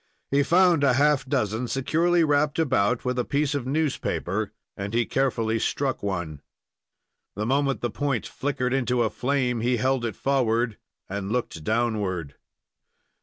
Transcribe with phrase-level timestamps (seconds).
[0.31, 5.05] He found a half dozen securely wrapped about with a piece of newspaper, and he
[5.05, 6.41] carefully struck one.
[7.35, 12.33] The moment the point flickered into a flame he held it forward and looked downward.